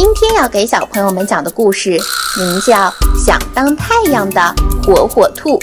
[0.00, 1.90] 今天要给小朋友们讲的故事
[2.38, 4.40] 名叫《想当太阳的
[4.80, 5.58] 火火兔》。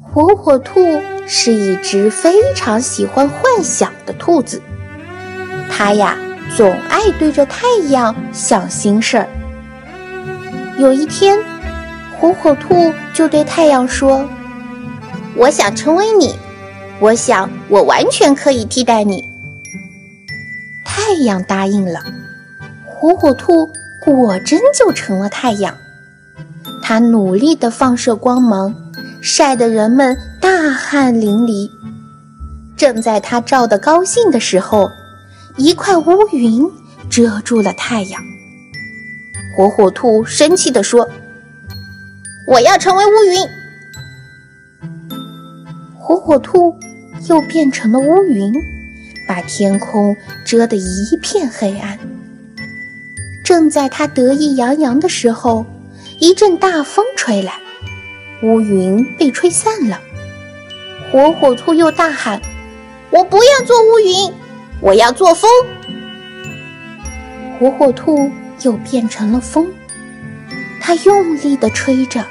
[0.00, 4.62] 火火兔是一只非常喜欢幻想的兔子，
[5.68, 6.16] 它呀
[6.56, 9.28] 总爱对着太阳想心事儿。
[10.78, 11.36] 有一天，
[12.20, 14.24] 火火兔就对太阳说
[15.34, 16.36] ：“我想成为你，
[17.00, 19.28] 我想我完全可以替代你。”
[21.06, 22.00] 太阳答应了，
[22.84, 25.72] 火火兔果真就成了太阳。
[26.82, 28.74] 它努力地放射光芒，
[29.22, 31.70] 晒得人们大汗淋漓。
[32.76, 34.90] 正在它照得高兴的时候，
[35.56, 36.68] 一块乌云
[37.08, 38.20] 遮住了太阳。
[39.56, 41.08] 火火兔生气地说
[42.50, 43.48] ：“我要成为乌云。”
[45.96, 46.74] 火火兔
[47.28, 48.52] 又变成了乌云。
[49.26, 51.98] 把天空遮得一片黑暗。
[53.44, 55.64] 正在他得意洋洋的时候，
[56.18, 57.52] 一阵大风吹来，
[58.42, 60.00] 乌云被吹散了。
[61.12, 62.40] 火火兔又大喊
[63.10, 64.32] ：“我不要做乌云，
[64.80, 65.48] 我要做风！”
[67.58, 68.30] 火火兔
[68.62, 69.66] 又变成了风，
[70.80, 72.24] 它用力地吹着，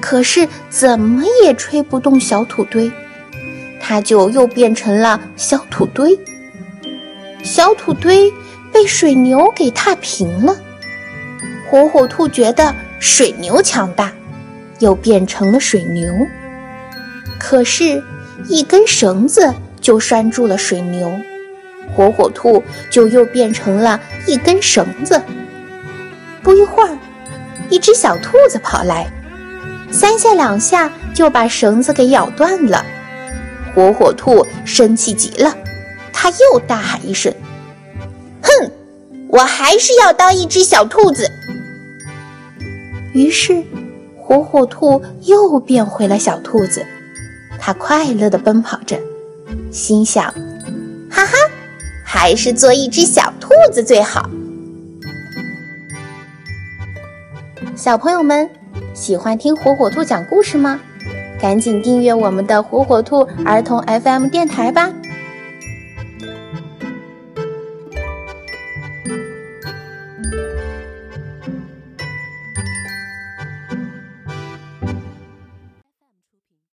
[0.00, 2.92] 可是怎么也吹不动小土堆。
[3.92, 6.18] 它就又变成了小土堆，
[7.42, 8.32] 小土堆
[8.72, 10.56] 被水牛给踏平了。
[11.68, 14.10] 火火兔觉得水牛强大，
[14.78, 16.10] 又变成了水牛。
[17.38, 18.02] 可是，
[18.48, 21.12] 一根绳子就拴住了水牛，
[21.94, 25.20] 火火兔就又变成了一根绳子。
[26.42, 26.96] 不一会儿，
[27.68, 29.06] 一只小兔子跑来，
[29.90, 32.82] 三下两下就把绳子给咬断了。
[33.74, 35.56] 火火兔生气极了，
[36.12, 37.32] 他又大喊一声
[38.42, 38.70] ：“哼，
[39.28, 41.30] 我还是要当一只小兔子。”
[43.14, 43.62] 于是，
[44.18, 46.84] 火火兔又变回了小兔子。
[47.58, 48.98] 它快乐地奔跑着，
[49.70, 50.24] 心想
[51.08, 51.32] ：“哈哈，
[52.04, 54.28] 还是做一只小兔子最好。”
[57.76, 58.50] 小朋友们，
[58.92, 60.80] 喜欢听火火兔讲故事吗？
[61.42, 64.88] 赶紧订阅我们的火火兔儿童 FM 电台吧！